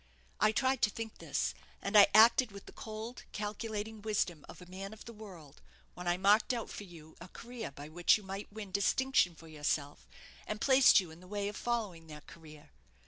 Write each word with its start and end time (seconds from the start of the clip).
I 0.39 0.51
tried 0.51 0.81
to 0.81 0.89
think 0.89 1.19
this, 1.19 1.53
and 1.79 1.95
I 1.95 2.07
acted 2.15 2.51
with 2.51 2.65
the 2.65 2.71
cold, 2.71 3.21
calculating 3.33 4.01
wisdom 4.01 4.47
of 4.49 4.59
a 4.59 4.65
man 4.65 4.93
of 4.93 5.05
the 5.05 5.13
world, 5.13 5.61
when 5.93 6.07
I 6.07 6.17
marked 6.17 6.55
out 6.55 6.71
for 6.71 6.85
you 6.85 7.15
a 7.21 7.27
career 7.27 7.69
by 7.69 7.87
which 7.87 8.17
you 8.17 8.23
might 8.23 8.51
win 8.51 8.71
distinction 8.71 9.35
for 9.35 9.47
yourself, 9.47 10.09
and 10.47 10.59
placed 10.59 10.99
you 10.99 11.11
in 11.11 11.19
the 11.19 11.27
way 11.27 11.47
of 11.49 11.55
following 11.55 12.07
that 12.07 12.25
career. 12.25 12.71